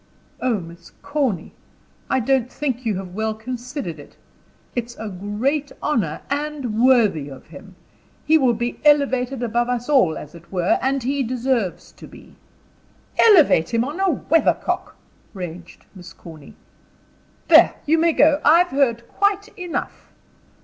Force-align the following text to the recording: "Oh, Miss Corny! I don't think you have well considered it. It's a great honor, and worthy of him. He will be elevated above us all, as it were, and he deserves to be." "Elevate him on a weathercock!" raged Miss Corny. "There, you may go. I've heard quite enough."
"Oh, 0.41 0.59
Miss 0.59 0.93
Corny! 1.03 1.53
I 2.09 2.19
don't 2.19 2.51
think 2.51 2.87
you 2.87 2.97
have 2.97 3.13
well 3.13 3.35
considered 3.35 3.99
it. 3.99 4.15
It's 4.75 4.97
a 4.97 5.09
great 5.09 5.71
honor, 5.79 6.21
and 6.27 6.81
worthy 6.83 7.29
of 7.29 7.45
him. 7.45 7.75
He 8.25 8.35
will 8.39 8.55
be 8.55 8.79
elevated 8.83 9.43
above 9.43 9.69
us 9.69 9.89
all, 9.89 10.17
as 10.17 10.33
it 10.33 10.51
were, 10.51 10.79
and 10.81 11.03
he 11.03 11.21
deserves 11.21 11.91
to 11.91 12.07
be." 12.07 12.35
"Elevate 13.19 13.75
him 13.75 13.83
on 13.85 13.99
a 13.99 14.09
weathercock!" 14.09 14.95
raged 15.35 15.85
Miss 15.93 16.13
Corny. 16.13 16.55
"There, 17.47 17.75
you 17.85 17.99
may 17.99 18.13
go. 18.13 18.41
I've 18.43 18.69
heard 18.69 19.07
quite 19.07 19.49
enough." 19.55 20.09